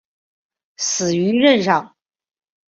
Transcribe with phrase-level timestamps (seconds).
[0.77, 1.95] 死于任上。